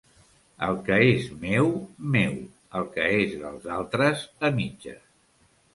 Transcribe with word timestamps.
El 0.67 0.79
que 0.87 0.95
és 1.09 1.27
meu, 1.43 1.69
meu; 2.15 2.33
el 2.81 2.89
que 2.97 3.07
és 3.21 3.39
dels 3.45 3.71
altres, 3.79 4.29
a 4.51 4.55
mitges. 4.59 5.03